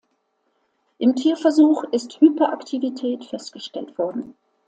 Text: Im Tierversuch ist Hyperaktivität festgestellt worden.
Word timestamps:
Im 0.97 1.15
Tierversuch 1.15 1.83
ist 1.91 2.21
Hyperaktivität 2.21 3.23
festgestellt 3.23 3.99
worden. 3.99 4.33